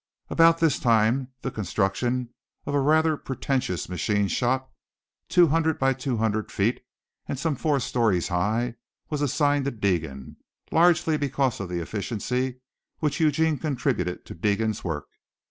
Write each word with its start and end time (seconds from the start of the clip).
About 0.31 0.57
this 0.57 0.79
time 0.79 1.27
the 1.43 1.51
construction 1.51 2.33
of 2.65 2.73
a 2.73 2.79
rather 2.79 3.15
pretentious 3.17 3.87
machine 3.87 4.27
shop, 4.27 4.73
two 5.29 5.49
hundred 5.49 5.77
by 5.77 5.93
two 5.93 6.17
hundred 6.17 6.51
feet 6.51 6.81
and 7.27 7.39
four 7.39 7.79
storeys 7.79 8.29
high 8.29 8.77
was 9.11 9.21
assigned 9.21 9.65
to 9.65 9.71
Deegan, 9.71 10.37
largely 10.71 11.17
because 11.17 11.59
of 11.59 11.69
the 11.69 11.81
efficiency 11.81 12.61
which 12.97 13.19
Eugene 13.19 13.59
contributed 13.59 14.25
to 14.25 14.33
Deegan's 14.33 14.83
work. 14.83 15.05